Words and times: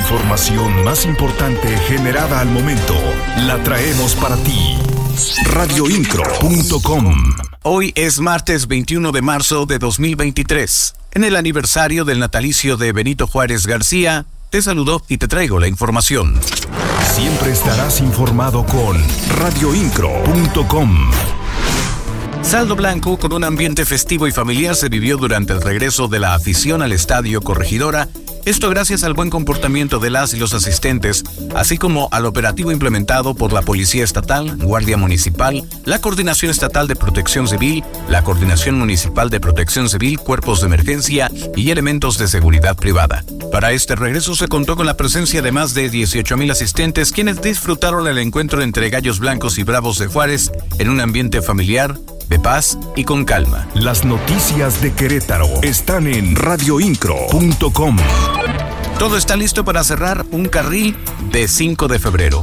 información 0.00 0.82
más 0.82 1.04
importante 1.04 1.68
generada 1.86 2.40
al 2.40 2.48
momento 2.48 2.94
la 3.46 3.62
traemos 3.62 4.14
para 4.14 4.36
ti. 4.36 4.78
Radioincro.com 5.52 7.34
Hoy 7.62 7.92
es 7.94 8.18
martes 8.18 8.66
21 8.66 9.12
de 9.12 9.22
marzo 9.22 9.66
de 9.66 9.78
2023. 9.78 10.94
En 11.12 11.24
el 11.24 11.36
aniversario 11.36 12.04
del 12.06 12.18
natalicio 12.18 12.78
de 12.78 12.92
Benito 12.92 13.26
Juárez 13.26 13.66
García, 13.66 14.24
te 14.48 14.62
saludo 14.62 15.02
y 15.06 15.18
te 15.18 15.28
traigo 15.28 15.60
la 15.60 15.68
información. 15.68 16.40
Siempre 17.14 17.52
estarás 17.52 18.00
informado 18.00 18.64
con 18.64 18.96
radioincro.com. 19.38 21.10
Saldo 22.42 22.74
blanco 22.74 23.18
con 23.18 23.34
un 23.34 23.44
ambiente 23.44 23.84
festivo 23.84 24.26
y 24.26 24.32
familiar 24.32 24.74
se 24.74 24.88
vivió 24.88 25.18
durante 25.18 25.52
el 25.52 25.60
regreso 25.60 26.08
de 26.08 26.20
la 26.20 26.34
afición 26.34 26.80
al 26.80 26.92
estadio 26.92 27.42
Corregidora 27.42 28.08
esto 28.44 28.70
gracias 28.70 29.04
al 29.04 29.14
buen 29.14 29.30
comportamiento 29.30 29.98
de 29.98 30.10
las 30.10 30.34
y 30.34 30.38
los 30.38 30.54
asistentes, 30.54 31.24
así 31.54 31.78
como 31.78 32.08
al 32.12 32.26
operativo 32.26 32.72
implementado 32.72 33.34
por 33.34 33.52
la 33.52 33.62
Policía 33.62 34.04
Estatal, 34.04 34.56
Guardia 34.56 34.96
Municipal, 34.96 35.64
la 35.84 36.00
Coordinación 36.00 36.50
Estatal 36.50 36.88
de 36.88 36.96
Protección 36.96 37.48
Civil, 37.48 37.84
la 38.08 38.22
Coordinación 38.22 38.78
Municipal 38.78 39.30
de 39.30 39.40
Protección 39.40 39.88
Civil, 39.88 40.18
cuerpos 40.18 40.60
de 40.60 40.66
emergencia 40.66 41.30
y 41.56 41.70
elementos 41.70 42.18
de 42.18 42.28
seguridad 42.28 42.76
privada. 42.76 43.24
Para 43.52 43.72
este 43.72 43.96
regreso 43.96 44.34
se 44.34 44.48
contó 44.48 44.76
con 44.76 44.86
la 44.86 44.96
presencia 44.96 45.42
de 45.42 45.52
más 45.52 45.74
de 45.74 45.90
18.000 45.90 46.52
asistentes 46.52 47.12
quienes 47.12 47.42
disfrutaron 47.42 48.06
el 48.06 48.18
encuentro 48.18 48.62
entre 48.62 48.90
gallos 48.90 49.18
blancos 49.18 49.58
y 49.58 49.64
bravos 49.64 49.98
de 49.98 50.06
Juárez 50.06 50.52
en 50.78 50.88
un 50.88 51.00
ambiente 51.00 51.42
familiar, 51.42 51.98
de 52.30 52.38
paz 52.38 52.78
y 52.96 53.04
con 53.04 53.24
calma. 53.26 53.66
Las 53.74 54.04
noticias 54.04 54.80
de 54.80 54.94
Querétaro 54.94 55.48
están 55.62 56.06
en 56.06 56.36
radioincro.com. 56.36 57.96
Todo 58.98 59.16
está 59.16 59.36
listo 59.36 59.64
para 59.64 59.84
cerrar 59.84 60.24
un 60.30 60.46
carril 60.46 60.96
de 61.32 61.48
5 61.48 61.88
de 61.88 61.98
febrero. 61.98 62.42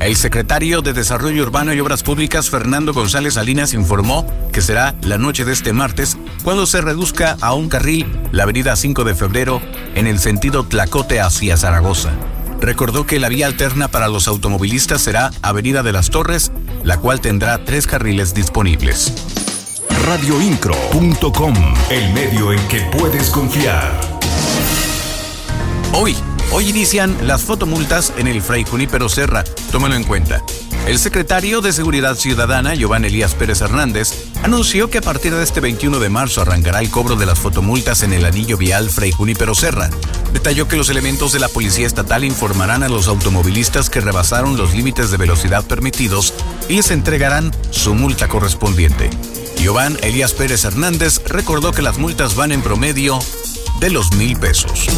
El 0.00 0.16
secretario 0.16 0.82
de 0.82 0.92
Desarrollo 0.92 1.42
Urbano 1.44 1.72
y 1.72 1.80
Obras 1.80 2.02
Públicas, 2.02 2.50
Fernando 2.50 2.92
González 2.92 3.34
Salinas, 3.34 3.72
informó 3.72 4.26
que 4.52 4.60
será 4.60 4.94
la 5.00 5.16
noche 5.16 5.44
de 5.44 5.52
este 5.52 5.72
martes 5.72 6.18
cuando 6.42 6.66
se 6.66 6.80
reduzca 6.80 7.36
a 7.40 7.54
un 7.54 7.68
carril 7.68 8.06
la 8.32 8.42
avenida 8.42 8.76
5 8.76 9.04
de 9.04 9.14
febrero 9.14 9.62
en 9.94 10.06
el 10.06 10.18
sentido 10.18 10.64
Tlacote 10.64 11.20
hacia 11.20 11.56
Zaragoza 11.56 12.12
recordó 12.62 13.06
que 13.06 13.18
la 13.18 13.28
vía 13.28 13.46
alterna 13.46 13.88
para 13.88 14.08
los 14.08 14.28
automovilistas 14.28 15.02
será 15.02 15.32
Avenida 15.42 15.82
de 15.82 15.92
las 15.92 16.10
Torres, 16.10 16.52
la 16.84 16.98
cual 16.98 17.20
tendrá 17.20 17.64
tres 17.64 17.86
carriles 17.86 18.34
disponibles. 18.34 19.12
Radioincro.com, 20.06 21.54
el 21.90 22.12
medio 22.12 22.52
en 22.52 22.68
que 22.68 22.80
puedes 22.96 23.30
confiar. 23.30 24.00
Hoy, 25.92 26.16
hoy 26.52 26.68
inician 26.68 27.16
las 27.26 27.42
fotomultas 27.42 28.12
en 28.16 28.28
el 28.28 28.40
Fray 28.40 28.64
Junípero 28.64 29.08
Serra, 29.08 29.44
tómalo 29.70 29.94
en 29.94 30.04
cuenta. 30.04 30.42
El 30.86 30.98
secretario 30.98 31.60
de 31.60 31.72
Seguridad 31.72 32.16
Ciudadana, 32.16 32.74
Giovanni 32.74 33.08
Elías 33.08 33.34
Pérez 33.34 33.60
Hernández, 33.60 34.26
anunció 34.42 34.90
que 34.90 34.98
a 34.98 35.02
partir 35.02 35.34
de 35.34 35.42
este 35.42 35.60
21 35.60 36.00
de 36.00 36.08
marzo 36.08 36.42
arrancará 36.42 36.80
el 36.80 36.90
cobro 36.90 37.14
de 37.14 37.26
las 37.26 37.38
fotomultas 37.38 38.02
en 38.02 38.12
el 38.12 38.24
anillo 38.24 38.56
vial 38.56 38.90
Fray 38.90 39.12
Junípero 39.12 39.54
Serra. 39.54 39.90
Detalló 40.32 40.68
que 40.68 40.76
los 40.76 40.88
elementos 40.88 41.32
de 41.32 41.38
la 41.38 41.48
Policía 41.48 41.86
Estatal 41.86 42.24
informarán 42.24 42.82
a 42.82 42.88
los 42.88 43.08
automovilistas 43.08 43.90
que 43.90 44.00
rebasaron 44.00 44.56
los 44.56 44.74
límites 44.74 45.10
de 45.10 45.16
velocidad 45.16 45.64
permitidos 45.64 46.34
y 46.68 46.76
les 46.76 46.90
entregarán 46.90 47.52
su 47.70 47.94
multa 47.94 48.28
correspondiente. 48.28 49.10
Giovanni 49.58 49.98
Elías 50.02 50.32
Pérez 50.32 50.64
Hernández 50.64 51.22
recordó 51.26 51.72
que 51.72 51.82
las 51.82 51.98
multas 51.98 52.34
van 52.34 52.52
en 52.52 52.62
promedio 52.62 53.18
de 53.80 53.90
los 53.90 54.12
mil 54.14 54.36
pesos 54.38 54.88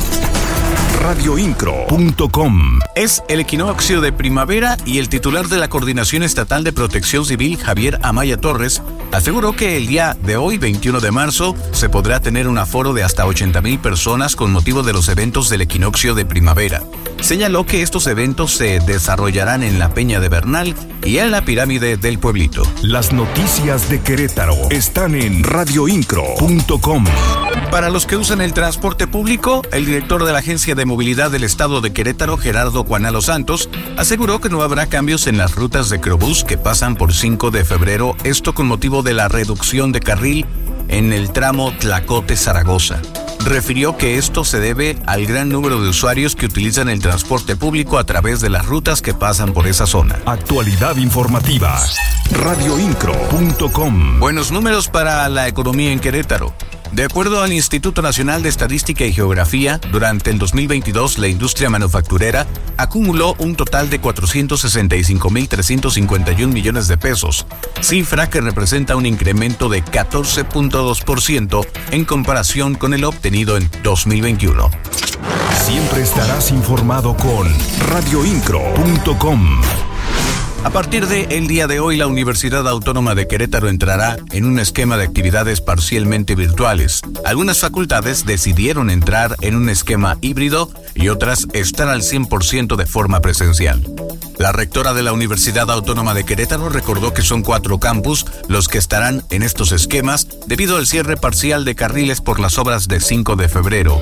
radioincro.com. 1.04 2.78
Es 2.94 3.22
el 3.28 3.40
equinoccio 3.40 4.00
de 4.00 4.10
primavera 4.10 4.78
y 4.86 4.98
el 5.00 5.10
titular 5.10 5.48
de 5.48 5.58
la 5.58 5.68
Coordinación 5.68 6.22
Estatal 6.22 6.64
de 6.64 6.72
Protección 6.72 7.26
Civil, 7.26 7.58
Javier 7.58 7.98
Amaya 8.02 8.38
Torres, 8.38 8.80
aseguró 9.14 9.54
que 9.54 9.76
el 9.76 9.86
día 9.86 10.16
de 10.22 10.36
hoy, 10.36 10.58
21 10.58 11.00
de 11.00 11.10
marzo, 11.10 11.54
se 11.72 11.88
podrá 11.88 12.20
tener 12.20 12.48
un 12.48 12.58
aforo 12.58 12.92
de 12.92 13.02
hasta 13.02 13.26
80 13.26 13.60
mil 13.60 13.78
personas 13.78 14.36
con 14.36 14.52
motivo 14.52 14.82
de 14.82 14.92
los 14.92 15.08
eventos 15.08 15.48
del 15.48 15.62
equinoccio 15.62 16.14
de 16.14 16.24
primavera. 16.24 16.82
Señaló 17.20 17.64
que 17.64 17.82
estos 17.82 18.06
eventos 18.06 18.52
se 18.52 18.80
desarrollarán 18.80 19.62
en 19.62 19.78
la 19.78 19.94
Peña 19.94 20.20
de 20.20 20.28
Bernal 20.28 20.74
y 21.04 21.18
en 21.18 21.30
la 21.30 21.44
pirámide 21.44 21.96
del 21.96 22.18
pueblito. 22.18 22.62
Las 22.82 23.12
noticias 23.12 23.88
de 23.88 24.00
Querétaro 24.00 24.56
están 24.70 25.14
en 25.14 25.44
radioincro.com. 25.44 27.04
Para 27.70 27.90
los 27.90 28.06
que 28.06 28.16
usan 28.16 28.40
el 28.40 28.52
transporte 28.52 29.06
público, 29.06 29.62
el 29.72 29.86
director 29.86 30.24
de 30.24 30.32
la 30.32 30.40
Agencia 30.40 30.74
de 30.74 30.84
Movilidad 30.84 31.30
del 31.30 31.44
Estado 31.44 31.80
de 31.80 31.92
Querétaro, 31.92 32.36
Gerardo 32.36 32.84
Juanalo 32.84 33.22
Santos, 33.22 33.68
aseguró 33.96 34.40
que 34.40 34.48
no 34.48 34.62
habrá 34.62 34.86
cambios 34.86 35.26
en 35.26 35.38
las 35.38 35.54
rutas 35.54 35.88
de 35.88 36.00
Crobús 36.00 36.44
que 36.44 36.58
pasan 36.58 36.96
por 36.96 37.14
5 37.14 37.50
de 37.50 37.64
febrero, 37.64 38.16
esto 38.24 38.54
con 38.54 38.66
motivo 38.66 39.02
de 39.04 39.14
la 39.14 39.28
reducción 39.28 39.92
de 39.92 40.00
carril 40.00 40.46
en 40.88 41.12
el 41.12 41.30
tramo 41.30 41.72
Tlacote-Zaragoza. 41.72 43.00
Refirió 43.44 43.96
que 43.96 44.16
esto 44.16 44.44
se 44.44 44.58
debe 44.58 44.96
al 45.06 45.26
gran 45.26 45.50
número 45.50 45.80
de 45.80 45.90
usuarios 45.90 46.34
que 46.34 46.46
utilizan 46.46 46.88
el 46.88 47.00
transporte 47.00 47.56
público 47.56 47.98
a 47.98 48.04
través 48.04 48.40
de 48.40 48.48
las 48.48 48.64
rutas 48.64 49.02
que 49.02 49.12
pasan 49.12 49.52
por 49.52 49.66
esa 49.66 49.86
zona. 49.86 50.18
Actualidad 50.24 50.96
informativa. 50.96 51.78
Radioincro.com. 52.32 54.18
Buenos 54.18 54.50
números 54.50 54.88
para 54.88 55.28
la 55.28 55.46
economía 55.46 55.92
en 55.92 56.00
Querétaro. 56.00 56.54
De 56.94 57.04
acuerdo 57.04 57.42
al 57.42 57.52
Instituto 57.52 58.00
Nacional 58.02 58.44
de 58.44 58.48
Estadística 58.48 59.04
y 59.04 59.12
Geografía, 59.12 59.80
durante 59.90 60.30
el 60.30 60.38
2022 60.38 61.18
la 61.18 61.26
industria 61.26 61.68
manufacturera 61.68 62.46
acumuló 62.76 63.34
un 63.38 63.56
total 63.56 63.90
de 63.90 64.00
465.351 64.00 66.46
millones 66.46 66.86
de 66.86 66.96
pesos, 66.96 67.48
cifra 67.80 68.30
que 68.30 68.40
representa 68.40 68.94
un 68.94 69.06
incremento 69.06 69.68
de 69.68 69.84
14.2% 69.84 71.66
en 71.90 72.04
comparación 72.04 72.76
con 72.76 72.94
el 72.94 73.02
obtenido 73.02 73.56
en 73.56 73.68
2021. 73.82 74.70
Siempre 75.64 76.02
estarás 76.02 76.52
informado 76.52 77.16
con 77.16 77.52
radioincro.com. 77.90 79.62
A 80.64 80.70
partir 80.70 81.06
de 81.06 81.24
el 81.36 81.46
día 81.46 81.66
de 81.66 81.78
hoy, 81.78 81.98
la 81.98 82.06
Universidad 82.06 82.66
Autónoma 82.66 83.14
de 83.14 83.28
Querétaro 83.28 83.68
entrará 83.68 84.16
en 84.32 84.46
un 84.46 84.58
esquema 84.58 84.96
de 84.96 85.04
actividades 85.04 85.60
parcialmente 85.60 86.34
virtuales. 86.34 87.02
Algunas 87.24 87.60
facultades 87.60 88.24
decidieron 88.24 88.88
entrar 88.88 89.36
en 89.42 89.56
un 89.56 89.68
esquema 89.68 90.16
híbrido 90.22 90.70
y 90.94 91.08
otras 91.10 91.46
están 91.52 91.90
al 91.90 92.00
100% 92.00 92.76
de 92.76 92.86
forma 92.86 93.20
presencial. 93.20 93.86
La 94.38 94.52
rectora 94.52 94.94
de 94.94 95.02
la 95.02 95.12
Universidad 95.12 95.70
Autónoma 95.70 96.14
de 96.14 96.24
Querétaro 96.24 96.70
recordó 96.70 97.12
que 97.12 97.22
son 97.22 97.42
cuatro 97.42 97.78
campus 97.78 98.24
los 98.48 98.66
que 98.66 98.78
estarán 98.78 99.22
en 99.30 99.42
estos 99.42 99.70
esquemas 99.70 100.26
debido 100.46 100.78
al 100.78 100.86
cierre 100.86 101.18
parcial 101.18 101.66
de 101.66 101.74
carriles 101.74 102.22
por 102.22 102.40
las 102.40 102.58
obras 102.58 102.88
de 102.88 103.00
5 103.00 103.36
de 103.36 103.50
febrero, 103.50 104.00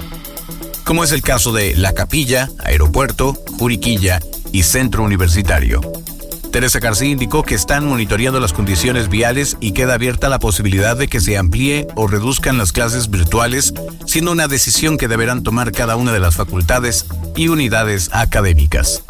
como 0.84 1.02
es 1.02 1.10
el 1.10 1.22
caso 1.22 1.52
de 1.52 1.74
La 1.74 1.92
Capilla, 1.92 2.48
Aeropuerto, 2.64 3.34
Juriquilla 3.58 4.20
y 4.52 4.62
Centro 4.62 5.02
Universitario. 5.02 5.80
Teresa 6.52 6.80
García 6.80 7.08
indicó 7.08 7.42
que 7.42 7.54
están 7.54 7.88
monitoreando 7.88 8.38
las 8.38 8.52
condiciones 8.52 9.08
viales 9.08 9.56
y 9.58 9.72
queda 9.72 9.94
abierta 9.94 10.28
la 10.28 10.38
posibilidad 10.38 10.96
de 10.96 11.08
que 11.08 11.18
se 11.18 11.38
amplíe 11.38 11.88
o 11.96 12.06
reduzcan 12.06 12.58
las 12.58 12.72
clases 12.72 13.10
virtuales, 13.10 13.72
siendo 14.06 14.32
una 14.32 14.48
decisión 14.48 14.98
que 14.98 15.08
deberán 15.08 15.42
tomar 15.42 15.72
cada 15.72 15.96
una 15.96 16.12
de 16.12 16.20
las 16.20 16.36
facultades 16.36 17.06
y 17.34 17.48
unidades 17.48 18.10
académicas. 18.12 19.02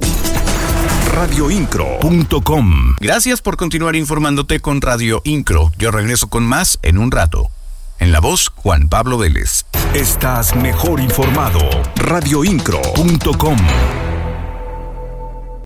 Radioincro.com 1.13 2.95
Gracias 3.01 3.43
por 3.43 3.57
continuar 3.57 3.97
informándote 3.97 4.61
con 4.61 4.81
Radio 4.81 5.21
Incro. 5.25 5.73
Yo 5.77 5.91
regreso 5.91 6.29
con 6.29 6.45
más 6.45 6.79
en 6.83 6.97
un 6.97 7.11
rato. 7.11 7.51
En 7.99 8.13
la 8.13 8.21
voz, 8.21 8.53
Juan 8.55 8.89
Pablo 8.89 9.19
Vélez. 9.19 9.67
Estás 9.95 10.55
mejor 10.55 11.01
informado. 11.01 11.61
Radioincro.com 11.97 13.57